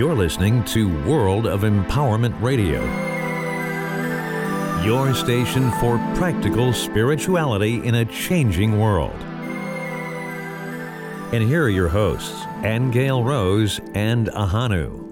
You're 0.00 0.16
listening 0.16 0.64
to 0.64 0.88
World 1.04 1.46
of 1.46 1.60
Empowerment 1.60 2.40
Radio, 2.40 2.80
your 4.82 5.12
station 5.12 5.70
for 5.72 5.98
practical 6.14 6.72
spirituality 6.72 7.86
in 7.86 7.96
a 7.96 8.06
changing 8.06 8.80
world. 8.80 9.12
And 11.34 11.46
here 11.46 11.64
are 11.64 11.68
your 11.68 11.88
hosts, 11.88 12.46
Angel 12.64 13.22
Rose 13.22 13.78
and 13.92 14.28
Ahonu. 14.28 15.06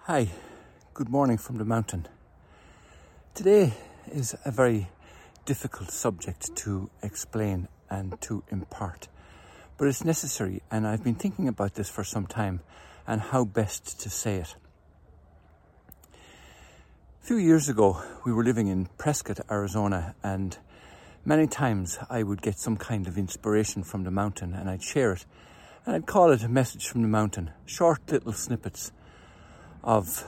Hi, 0.00 0.28
good 0.92 1.08
morning 1.08 1.38
from 1.38 1.56
the 1.56 1.64
mountain. 1.64 2.06
Today 3.34 3.72
is 4.12 4.36
a 4.44 4.50
very 4.50 4.88
difficult 5.46 5.90
subject 5.90 6.54
to 6.56 6.90
explain 7.02 7.68
and 7.88 8.20
to 8.20 8.44
impart 8.50 9.08
but 9.78 9.88
it's 9.88 10.04
necessary, 10.04 10.62
and 10.70 10.86
I've 10.86 11.04
been 11.04 11.14
thinking 11.14 11.48
about 11.48 11.74
this 11.74 11.88
for 11.88 12.04
some 12.04 12.26
time 12.26 12.60
and 13.06 13.20
how 13.20 13.44
best 13.44 14.00
to 14.00 14.10
say 14.10 14.36
it. 14.36 14.56
A 17.22 17.26
few 17.26 17.36
years 17.36 17.68
ago, 17.68 18.02
we 18.24 18.32
were 18.32 18.44
living 18.44 18.68
in 18.68 18.86
Prescott, 18.98 19.40
Arizona, 19.50 20.14
and 20.22 20.56
many 21.24 21.46
times 21.46 21.98
I 22.08 22.22
would 22.22 22.40
get 22.40 22.58
some 22.58 22.76
kind 22.76 23.06
of 23.06 23.18
inspiration 23.18 23.82
from 23.82 24.04
the 24.04 24.10
mountain 24.10 24.54
and 24.54 24.70
I'd 24.70 24.82
share 24.82 25.12
it. 25.12 25.26
And 25.84 25.94
I'd 25.94 26.06
call 26.06 26.30
it 26.30 26.42
a 26.42 26.48
message 26.48 26.86
from 26.88 27.02
the 27.02 27.08
mountain, 27.08 27.50
short 27.64 28.10
little 28.10 28.32
snippets 28.32 28.92
of, 29.84 30.24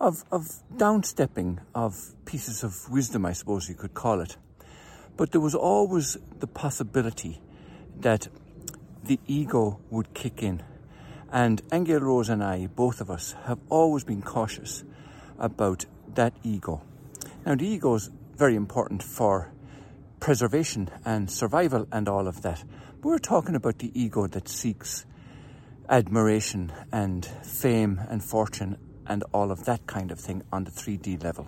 of, 0.00 0.24
of 0.30 0.46
downstepping, 0.76 1.58
of 1.74 1.94
pieces 2.24 2.64
of 2.64 2.88
wisdom, 2.90 3.26
I 3.26 3.32
suppose 3.32 3.68
you 3.68 3.74
could 3.74 3.94
call 3.94 4.20
it. 4.20 4.36
But 5.16 5.32
there 5.32 5.40
was 5.40 5.54
always 5.54 6.16
the 6.38 6.46
possibility 6.46 7.40
that 8.00 8.28
the 9.08 9.18
ego 9.26 9.80
would 9.90 10.14
kick 10.14 10.42
in. 10.42 10.62
And 11.32 11.60
Angel 11.72 12.00
Rose 12.00 12.28
and 12.28 12.44
I, 12.44 12.66
both 12.66 13.00
of 13.00 13.10
us, 13.10 13.34
have 13.46 13.58
always 13.68 14.04
been 14.04 14.22
cautious 14.22 14.84
about 15.38 15.86
that 16.14 16.34
ego. 16.42 16.82
Now, 17.44 17.54
the 17.54 17.66
ego 17.66 17.94
is 17.94 18.10
very 18.36 18.54
important 18.54 19.02
for 19.02 19.50
preservation 20.20 20.90
and 21.04 21.30
survival 21.30 21.88
and 21.90 22.08
all 22.08 22.28
of 22.28 22.42
that. 22.42 22.62
But 23.00 23.08
we're 23.08 23.18
talking 23.18 23.54
about 23.54 23.78
the 23.78 23.90
ego 23.98 24.26
that 24.26 24.48
seeks 24.48 25.06
admiration 25.88 26.72
and 26.92 27.24
fame 27.24 28.00
and 28.08 28.22
fortune 28.22 28.76
and 29.06 29.24
all 29.32 29.50
of 29.50 29.64
that 29.64 29.86
kind 29.86 30.10
of 30.10 30.20
thing 30.20 30.42
on 30.52 30.64
the 30.64 30.70
3D 30.70 31.22
level. 31.24 31.46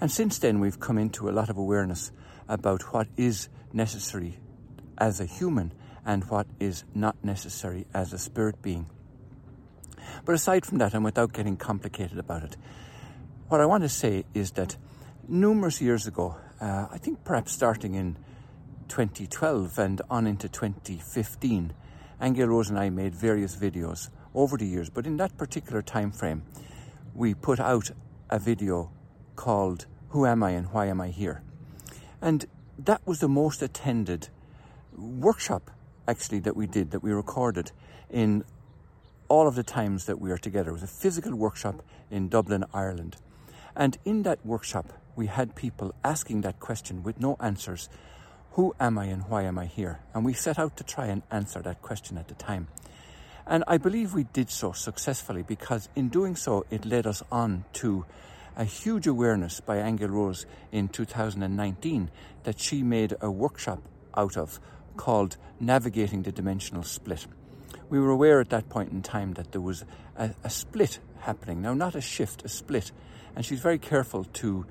And 0.00 0.10
since 0.10 0.38
then, 0.38 0.60
we've 0.60 0.80
come 0.80 0.96
into 0.96 1.28
a 1.28 1.32
lot 1.32 1.50
of 1.50 1.58
awareness 1.58 2.10
about 2.48 2.94
what 2.94 3.08
is 3.18 3.50
necessary 3.72 4.38
as 4.96 5.20
a 5.20 5.26
human 5.26 5.72
and 6.04 6.24
what 6.24 6.46
is 6.58 6.84
not 6.94 7.16
necessary 7.24 7.86
as 7.92 8.12
a 8.12 8.18
spirit 8.18 8.60
being. 8.62 8.86
But 10.24 10.34
aside 10.34 10.66
from 10.66 10.78
that, 10.78 10.94
and 10.94 11.04
without 11.04 11.32
getting 11.32 11.56
complicated 11.56 12.18
about 12.18 12.42
it, 12.42 12.56
what 13.48 13.60
I 13.60 13.66
want 13.66 13.82
to 13.82 13.88
say 13.88 14.24
is 14.34 14.52
that 14.52 14.76
numerous 15.28 15.80
years 15.80 16.06
ago, 16.06 16.36
uh, 16.60 16.86
I 16.90 16.98
think 16.98 17.24
perhaps 17.24 17.52
starting 17.52 17.94
in 17.94 18.16
2012 18.88 19.78
and 19.78 20.02
on 20.10 20.26
into 20.26 20.48
2015, 20.48 21.72
Angel 22.20 22.48
Rose 22.48 22.68
and 22.68 22.78
I 22.78 22.90
made 22.90 23.14
various 23.14 23.56
videos 23.56 24.10
over 24.34 24.56
the 24.56 24.66
years, 24.66 24.90
but 24.90 25.06
in 25.06 25.16
that 25.16 25.36
particular 25.36 25.82
time 25.82 26.12
frame, 26.12 26.42
we 27.14 27.34
put 27.34 27.58
out 27.58 27.90
a 28.28 28.38
video 28.38 28.90
called 29.36 29.86
Who 30.10 30.26
Am 30.26 30.42
I 30.42 30.50
and 30.50 30.66
Why 30.72 30.86
Am 30.86 31.00
I 31.00 31.08
Here? 31.08 31.42
And 32.20 32.46
that 32.78 33.00
was 33.06 33.20
the 33.20 33.28
most 33.28 33.62
attended 33.62 34.28
workshop 34.96 35.70
actually 36.06 36.40
that 36.40 36.56
we 36.56 36.66
did, 36.66 36.90
that 36.90 37.02
we 37.02 37.12
recorded 37.12 37.72
in 38.10 38.44
all 39.28 39.46
of 39.46 39.54
the 39.54 39.62
times 39.62 40.06
that 40.06 40.20
we 40.20 40.30
were 40.30 40.38
together. 40.38 40.70
It 40.70 40.74
was 40.74 40.82
a 40.82 40.88
physical 40.88 41.34
workshop 41.34 41.82
in 42.10 42.28
Dublin, 42.28 42.64
Ireland. 42.74 43.16
And 43.76 43.96
in 44.04 44.24
that 44.24 44.44
workshop, 44.44 44.92
we 45.14 45.26
had 45.26 45.54
people 45.54 45.94
asking 46.02 46.40
that 46.42 46.60
question 46.60 47.02
with 47.02 47.20
no 47.20 47.36
answers 47.40 47.88
Who 48.52 48.74
am 48.80 48.98
I 48.98 49.04
and 49.06 49.28
why 49.28 49.44
am 49.44 49.58
I 49.58 49.66
here? 49.66 50.00
And 50.12 50.24
we 50.24 50.32
set 50.32 50.58
out 50.58 50.76
to 50.78 50.84
try 50.84 51.06
and 51.06 51.22
answer 51.30 51.62
that 51.62 51.80
question 51.80 52.18
at 52.18 52.28
the 52.28 52.34
time. 52.34 52.68
And 53.46 53.64
I 53.66 53.78
believe 53.78 54.12
we 54.14 54.24
did 54.24 54.50
so 54.50 54.72
successfully 54.72 55.42
because 55.42 55.88
in 55.94 56.08
doing 56.08 56.36
so, 56.36 56.66
it 56.70 56.84
led 56.84 57.06
us 57.06 57.22
on 57.30 57.64
to 57.74 58.04
a 58.56 58.64
huge 58.64 59.06
awareness 59.06 59.60
by 59.60 59.78
Angel 59.78 60.08
Rose 60.08 60.46
in 60.72 60.88
2019 60.88 62.10
that 62.44 62.60
she 62.60 62.82
made 62.82 63.16
a 63.20 63.30
workshop 63.30 63.82
out 64.16 64.36
of 64.36 64.60
called 64.96 65.36
Navigating 65.58 66.22
the 66.22 66.32
Dimensional 66.32 66.82
Split. 66.82 67.26
We 67.88 67.98
were 67.98 68.10
aware 68.10 68.40
at 68.40 68.50
that 68.50 68.68
point 68.68 68.92
in 68.92 69.02
time 69.02 69.34
that 69.34 69.52
there 69.52 69.60
was 69.60 69.84
a, 70.16 70.30
a 70.44 70.50
split 70.50 71.00
happening. 71.20 71.62
Now, 71.62 71.74
not 71.74 71.94
a 71.94 72.00
shift, 72.00 72.44
a 72.44 72.48
split. 72.48 72.92
And 73.34 73.44
she's 73.44 73.60
very 73.60 73.78
careful 73.78 74.24
to, 74.24 74.66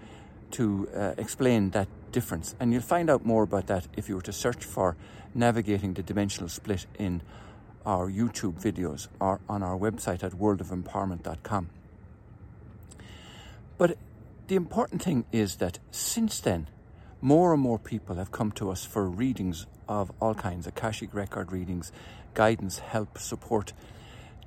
to 0.51 0.89
uh, 0.95 1.13
explain 1.17 1.71
that 1.71 1.87
difference. 2.11 2.55
And 2.59 2.71
you'll 2.73 2.81
find 2.81 3.09
out 3.09 3.25
more 3.25 3.43
about 3.43 3.67
that 3.67 3.87
if 3.95 4.09
you 4.09 4.15
were 4.15 4.21
to 4.23 4.33
search 4.33 4.63
for 4.63 4.95
Navigating 5.33 5.93
the 5.93 6.03
Dimensional 6.03 6.49
Split 6.49 6.85
in 6.97 7.21
our 7.85 8.09
YouTube 8.09 8.61
videos 8.61 9.07
or 9.19 9.39
on 9.47 9.63
our 9.63 9.77
website 9.77 10.23
at 10.23 10.33
worldofempowerment.com. 10.33 11.69
But 13.77 13.97
the 14.47 14.55
important 14.55 15.01
thing 15.01 15.25
is 15.31 15.57
that 15.57 15.79
since 15.91 16.39
then, 16.39 16.67
more 17.21 17.53
and 17.53 17.61
more 17.61 17.79
people 17.79 18.15
have 18.15 18.31
come 18.31 18.51
to 18.53 18.71
us 18.71 18.85
for 18.85 19.09
readings 19.09 19.65
of 19.87 20.11
all 20.21 20.33
kinds 20.33 20.67
Akashic 20.67 21.13
record 21.13 21.51
readings, 21.51 21.91
guidance, 22.33 22.79
help, 22.79 23.17
support 23.17 23.73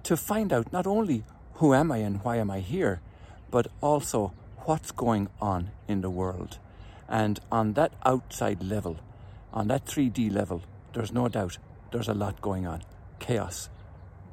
to 0.04 0.16
find 0.16 0.52
out 0.52 0.72
not 0.72 0.86
only 0.86 1.24
who 1.54 1.74
am 1.74 1.92
I 1.92 1.98
and 1.98 2.22
why 2.24 2.36
am 2.36 2.50
I 2.50 2.60
here, 2.60 3.00
but 3.50 3.68
also 3.80 4.32
what's 4.64 4.90
going 4.90 5.28
on 5.40 5.70
in 5.86 6.00
the 6.00 6.10
world. 6.10 6.58
And 7.08 7.38
on 7.50 7.74
that 7.74 7.92
outside 8.04 8.62
level, 8.62 8.96
on 9.52 9.68
that 9.68 9.84
3D 9.84 10.32
level, 10.32 10.62
there's 10.92 11.12
no 11.12 11.28
doubt 11.28 11.58
there's 11.90 12.08
a 12.08 12.14
lot 12.14 12.40
going 12.40 12.66
on 12.66 12.82
chaos, 13.18 13.68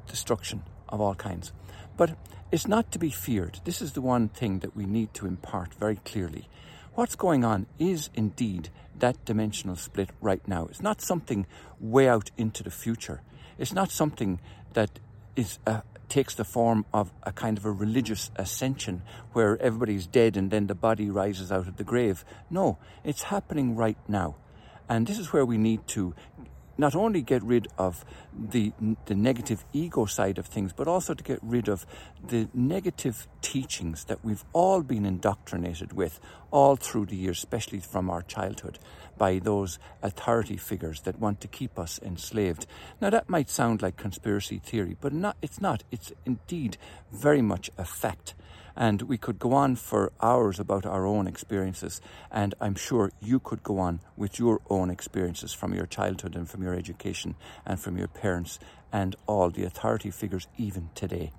destruction 0.08 0.62
of 0.88 1.00
all 1.00 1.14
kinds. 1.14 1.52
But 1.96 2.16
it's 2.50 2.66
not 2.66 2.90
to 2.92 2.98
be 2.98 3.10
feared. 3.10 3.60
This 3.64 3.80
is 3.80 3.92
the 3.92 4.00
one 4.00 4.28
thing 4.28 4.60
that 4.60 4.74
we 4.74 4.86
need 4.86 5.14
to 5.14 5.26
impart 5.26 5.74
very 5.74 5.96
clearly. 5.96 6.48
What's 6.94 7.14
going 7.14 7.44
on 7.44 7.66
is 7.78 8.10
indeed 8.14 8.68
that 8.98 9.24
dimensional 9.24 9.76
split 9.76 10.10
right 10.20 10.46
now. 10.48 10.66
It's 10.66 10.82
not 10.82 11.00
something 11.00 11.46
way 11.78 12.08
out 12.08 12.30
into 12.36 12.62
the 12.62 12.70
future. 12.70 13.22
It's 13.58 13.72
not 13.72 13.90
something 13.90 14.40
that 14.72 14.98
is 15.36 15.58
uh, 15.66 15.82
takes 16.08 16.34
the 16.34 16.44
form 16.44 16.84
of 16.92 17.12
a 17.22 17.30
kind 17.30 17.56
of 17.56 17.64
a 17.64 17.70
religious 17.70 18.32
ascension 18.34 19.02
where 19.32 19.56
everybody's 19.62 20.08
dead 20.08 20.36
and 20.36 20.50
then 20.50 20.66
the 20.66 20.74
body 20.74 21.08
rises 21.08 21.52
out 21.52 21.68
of 21.68 21.76
the 21.76 21.84
grave. 21.84 22.24
No, 22.50 22.78
it's 23.04 23.22
happening 23.22 23.76
right 23.76 23.98
now. 24.08 24.34
And 24.88 25.06
this 25.06 25.20
is 25.20 25.32
where 25.32 25.46
we 25.46 25.56
need 25.56 25.86
to 25.88 26.14
not 26.80 26.96
only 26.96 27.22
get 27.22 27.42
rid 27.42 27.68
of 27.78 28.04
the, 28.32 28.72
the 29.06 29.14
negative 29.14 29.64
ego 29.72 30.06
side 30.06 30.38
of 30.38 30.46
things, 30.46 30.72
but 30.72 30.88
also 30.88 31.14
to 31.14 31.22
get 31.22 31.38
rid 31.42 31.68
of 31.68 31.86
the 32.26 32.48
negative 32.54 33.28
teachings 33.42 34.04
that 34.04 34.24
we've 34.24 34.44
all 34.52 34.82
been 34.82 35.04
indoctrinated 35.04 35.92
with 35.92 36.18
all 36.50 36.76
through 36.76 37.06
the 37.06 37.16
years, 37.16 37.38
especially 37.38 37.80
from 37.80 38.10
our 38.10 38.22
childhood, 38.22 38.78
by 39.18 39.38
those 39.38 39.78
authority 40.02 40.56
figures 40.56 41.02
that 41.02 41.20
want 41.20 41.40
to 41.40 41.48
keep 41.48 41.78
us 41.78 42.00
enslaved. 42.02 42.66
Now, 43.00 43.10
that 43.10 43.28
might 43.28 43.50
sound 43.50 43.82
like 43.82 43.96
conspiracy 43.96 44.58
theory, 44.58 44.96
but 45.00 45.12
not, 45.12 45.36
it's 45.42 45.60
not. 45.60 45.84
It's 45.90 46.12
indeed 46.24 46.78
very 47.12 47.42
much 47.42 47.70
a 47.76 47.84
fact. 47.84 48.34
And 48.80 49.02
we 49.02 49.18
could 49.18 49.38
go 49.38 49.52
on 49.52 49.76
for 49.76 50.10
hours 50.22 50.58
about 50.58 50.86
our 50.86 51.04
own 51.04 51.26
experiences, 51.26 52.00
and 52.30 52.54
I'm 52.62 52.74
sure 52.74 53.12
you 53.20 53.38
could 53.38 53.62
go 53.62 53.78
on 53.78 54.00
with 54.16 54.38
your 54.38 54.62
own 54.70 54.88
experiences 54.88 55.52
from 55.52 55.74
your 55.74 55.84
childhood 55.84 56.34
and 56.34 56.48
from 56.48 56.62
your 56.62 56.72
education 56.72 57.34
and 57.66 57.78
from 57.78 57.98
your 57.98 58.08
parents 58.08 58.58
and 58.90 59.16
all 59.26 59.50
the 59.50 59.64
authority 59.64 60.10
figures, 60.10 60.46
even 60.56 60.88
today. 60.94 61.30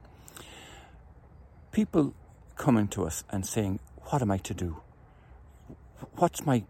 People 1.72 2.14
coming 2.58 2.88
to 2.90 3.06
us 3.06 3.24
and 3.32 3.44
saying, 3.44 3.80
What 4.12 4.22
am 4.22 4.30
I 4.30 4.38
to 4.38 4.54
do? 4.54 4.78
What's 6.18 6.46
my 6.46 6.64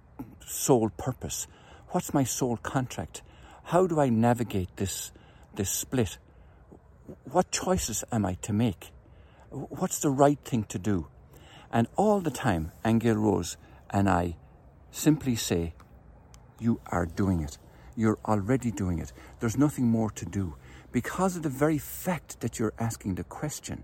sole 0.46 0.90
purpose? 0.96 1.48
What's 1.90 2.14
my 2.14 2.24
soul 2.24 2.56
contract? 2.56 3.24
How 3.64 3.88
do 3.88 4.00
I 4.00 4.08
navigate 4.08 4.78
this, 4.78 5.12
this 5.54 5.70
split? 5.70 6.18
What 7.30 7.52
choices 7.52 8.06
am 8.10 8.26
I 8.26 8.36
to 8.44 8.54
make? 8.54 8.92
What's 9.52 10.00
the 10.00 10.10
right 10.10 10.40
thing 10.44 10.64
to 10.66 10.80
do? 10.80 11.08
And 11.72 11.88
all 11.96 12.22
the 12.22 12.32
time, 12.32 12.72
Angel 12.86 13.16
Rose 13.16 13.58
and 13.90 14.10
I 14.10 14.38
simply 14.92 15.36
say, 15.36 15.74
You 16.60 16.80
are 16.88 17.06
doing 17.06 17.42
it. 17.42 17.58
You're 17.96 18.20
already 18.26 18.72
doing 18.72 19.00
it. 19.00 19.12
There's 19.40 19.58
nothing 19.58 19.88
more 19.88 20.10
to 20.12 20.26
do. 20.26 20.56
Because 20.92 21.36
of 21.36 21.44
the 21.44 21.50
very 21.50 21.78
fact 21.78 22.40
that 22.42 22.60
you're 22.60 22.74
asking 22.80 23.16
the 23.16 23.24
question 23.24 23.84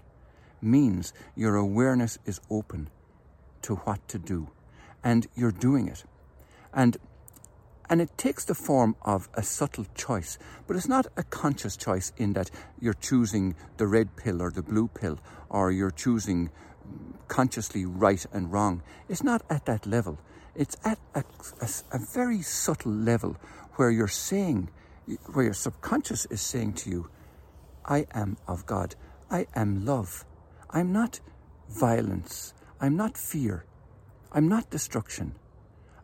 means 0.62 1.14
your 1.36 1.56
awareness 1.56 2.18
is 2.25 2.42
open 2.50 2.90
to 3.62 3.75
what 3.75 4.08
to 4.10 4.18
do. 4.18 4.50
And 5.04 5.28
you're 5.36 5.52
doing 5.52 5.88
it. 5.88 6.04
And 6.74 6.98
And 7.89 8.01
it 8.01 8.18
takes 8.18 8.44
the 8.45 8.56
form 8.56 8.95
of 9.04 9.30
a 9.34 9.44
subtle 9.44 9.86
choice, 9.95 10.38
but 10.68 10.75
it's 10.75 10.89
not 10.89 11.07
a 11.16 11.24
conscious 11.24 11.78
choice 11.78 12.12
in 12.18 12.34
that 12.34 12.51
you're 12.81 12.94
choosing 12.94 13.56
the 13.78 13.88
red 13.88 14.16
pill 14.18 14.42
or 14.42 14.51
the 14.51 14.62
blue 14.62 14.89
pill, 14.89 15.19
or 15.50 15.72
you're 15.72 15.92
choosing 15.92 16.50
consciously 17.28 17.86
right 17.86 18.25
and 18.34 18.51
wrong. 18.51 18.81
It's 19.07 19.24
not 19.24 19.44
at 19.50 19.66
that 19.66 19.86
level. 19.86 20.18
It's 20.56 20.75
at 20.84 21.00
a, 21.16 21.24
a, 21.62 21.69
a 21.94 22.00
very 22.13 22.42
subtle 22.42 22.92
level 22.92 23.38
where 23.75 23.92
you're 23.92 24.07
saying, 24.07 24.69
where 25.33 25.45
your 25.45 25.54
subconscious 25.54 26.25
is 26.25 26.42
saying 26.42 26.74
to 26.74 26.90
you, 26.90 27.10
I 27.86 28.06
am 28.13 28.38
of 28.48 28.66
God. 28.66 28.95
I 29.31 29.48
am 29.56 29.86
love. 29.86 30.25
I'm 30.69 30.92
not 30.92 31.19
violence. 31.69 32.54
I'm 32.81 32.98
not 32.98 33.18
fear. 33.18 33.66
I'm 34.31 34.48
not 34.48 34.69
destruction. 34.69 35.36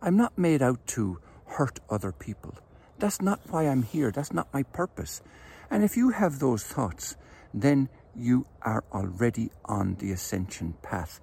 I'm 0.02 0.16
not 0.16 0.38
made 0.38 0.62
out 0.62 0.86
to 0.88 1.20
hurt 1.54 1.80
other 1.90 2.12
people. 2.12 2.56
That's 3.00 3.22
not 3.22 3.40
why 3.50 3.68
I'm 3.68 3.84
here. 3.84 4.12
That's 4.12 4.34
not 4.34 4.54
my 4.54 4.64
purpose. 4.64 5.22
And 5.70 5.84
if 5.84 5.98
you 5.98 6.10
have 6.10 6.40
those 6.40 6.64
thoughts, 6.64 7.16
then 7.54 7.90
you 8.16 8.46
are 8.62 8.84
already 8.92 9.50
on 9.66 9.96
the 9.96 10.12
ascension 10.12 10.76
path. 10.82 11.20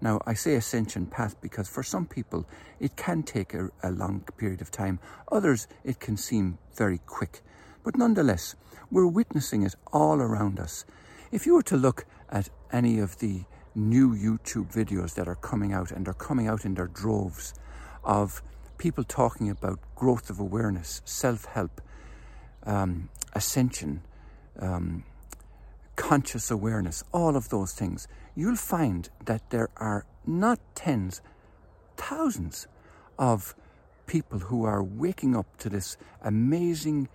Now, 0.00 0.20
I 0.26 0.34
say 0.34 0.54
ascension 0.54 1.06
path 1.06 1.36
because 1.42 1.68
for 1.68 1.82
some 1.82 2.06
people 2.06 2.46
it 2.78 2.96
can 2.96 3.22
take 3.22 3.52
a, 3.52 3.68
a, 3.82 3.90
long 3.90 4.24
period 4.38 4.62
of 4.62 4.70
time, 4.70 4.98
others 5.30 5.68
it 5.84 6.00
can 6.00 6.16
seem 6.16 6.58
very 6.74 6.98
quick. 7.04 7.42
But 7.82 7.96
nonetheless, 7.96 8.56
we're 8.90 9.06
witnessing 9.06 9.62
it 9.62 9.74
all 9.92 10.20
around 10.20 10.58
us. 10.58 10.86
If 11.30 11.46
you 11.46 11.54
were 11.54 11.62
to 11.64 11.76
look 11.76 12.06
at 12.30 12.48
any 12.72 12.98
of 12.98 13.18
the 13.18 13.44
new 13.74 14.14
YouTube 14.14 14.72
videos 14.72 15.14
that 15.14 15.28
are 15.28 15.36
coming 15.36 15.72
out, 15.72 15.90
and 15.90 16.06
they're 16.06 16.14
coming 16.14 16.48
out 16.48 16.64
in 16.64 16.74
their 16.74 16.88
droves, 16.88 17.54
of 18.02 18.42
people 18.80 19.04
talking 19.04 19.50
about 19.50 19.78
growth 19.94 20.30
of 20.30 20.40
awareness, 20.40 21.02
self 21.04 21.44
help, 21.44 21.82
um, 22.64 23.10
ascension, 23.34 24.00
um, 24.58 25.04
conscious 25.96 26.50
awareness, 26.50 27.04
all 27.12 27.36
of 27.36 27.50
those 27.50 27.72
things, 27.74 28.08
you'll 28.34 28.56
find 28.56 29.10
that 29.26 29.50
there 29.50 29.68
are 29.76 30.06
not 30.26 30.58
tens, 30.74 31.20
thousands 31.98 32.66
of 33.18 33.54
people 34.06 34.38
who 34.38 34.64
are 34.64 34.82
waking 34.82 35.36
up 35.36 35.58
to 35.58 35.68
this 35.68 35.98
amazing 36.22 37.06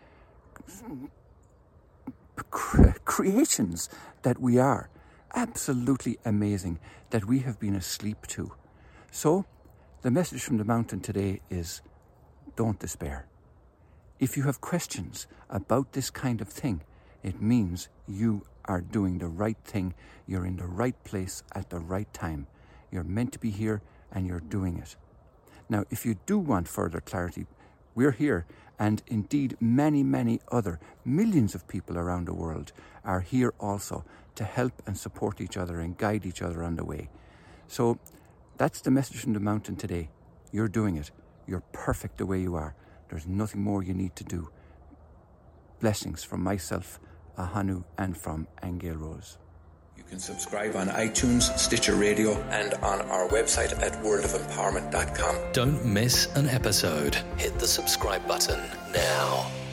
creations 3.05 3.89
that 4.21 4.39
we 4.39 4.59
are. 4.59 4.87
Absolutely 5.33 6.19
amazing 6.23 6.77
that 7.09 7.25
we 7.25 7.39
have 7.39 7.59
been 7.59 7.75
asleep 7.75 8.27
to. 8.27 8.51
So, 9.09 9.45
the 10.05 10.11
message 10.11 10.43
from 10.43 10.57
the 10.57 10.63
mountain 10.63 10.99
today 10.99 11.41
is 11.49 11.81
don't 12.55 12.77
despair. 12.77 13.25
If 14.19 14.37
you 14.37 14.43
have 14.43 14.61
questions 14.61 15.25
about 15.49 15.93
this 15.93 16.11
kind 16.11 16.41
of 16.41 16.47
thing, 16.47 16.81
it 17.23 17.41
means 17.41 17.89
you 18.07 18.45
are 18.65 18.81
doing 18.81 19.17
the 19.17 19.27
right 19.27 19.57
thing. 19.65 19.95
You're 20.27 20.45
in 20.45 20.57
the 20.57 20.67
right 20.67 20.93
place 21.05 21.41
at 21.55 21.71
the 21.71 21.79
right 21.79 22.13
time. 22.13 22.45
You're 22.91 23.03
meant 23.03 23.31
to 23.33 23.39
be 23.39 23.49
here 23.49 23.81
and 24.11 24.27
you're 24.27 24.41
doing 24.41 24.77
it. 24.77 24.95
Now, 25.69 25.85
if 25.89 26.05
you 26.05 26.17
do 26.27 26.37
want 26.37 26.67
further 26.67 27.01
clarity, 27.01 27.47
we're 27.95 28.11
here, 28.11 28.45
and 28.77 29.01
indeed, 29.07 29.57
many, 29.59 30.03
many 30.03 30.39
other 30.51 30.79
millions 31.03 31.55
of 31.55 31.67
people 31.67 31.97
around 31.97 32.27
the 32.27 32.33
world 32.35 32.73
are 33.03 33.21
here 33.21 33.55
also 33.59 34.05
to 34.35 34.43
help 34.43 34.83
and 34.85 34.99
support 34.99 35.41
each 35.41 35.57
other 35.57 35.79
and 35.79 35.97
guide 35.97 36.27
each 36.27 36.43
other 36.43 36.61
on 36.63 36.75
the 36.75 36.85
way. 36.85 37.09
So, 37.67 37.97
that's 38.57 38.81
the 38.81 38.91
message 38.91 39.19
from 39.19 39.33
the 39.33 39.39
mountain 39.39 39.75
today. 39.75 40.09
You're 40.51 40.67
doing 40.67 40.97
it. 40.97 41.11
You're 41.47 41.63
perfect 41.71 42.17
the 42.17 42.25
way 42.25 42.41
you 42.41 42.55
are. 42.55 42.75
There's 43.09 43.27
nothing 43.27 43.61
more 43.61 43.83
you 43.83 43.93
need 43.93 44.15
to 44.15 44.23
do. 44.23 44.49
Blessings 45.79 46.23
from 46.23 46.41
myself 46.41 46.99
Ahonu, 47.37 47.83
and 47.97 48.17
from 48.17 48.47
Angel 48.63 48.95
Rose. 48.95 49.37
You 49.97 50.03
can 50.03 50.19
subscribe 50.19 50.75
on 50.75 50.87
iTunes, 50.87 51.57
Stitcher 51.57 51.95
Radio, 51.95 52.33
and 52.49 52.73
on 52.75 53.01
our 53.03 53.27
website 53.29 53.71
at 53.81 53.93
worldofempowerment.com. 54.03 55.53
Don't 55.53 55.85
miss 55.85 56.27
an 56.35 56.49
episode. 56.49 57.15
Hit 57.37 57.57
the 57.59 57.67
subscribe 57.67 58.27
button 58.27 58.59
now. 58.93 59.64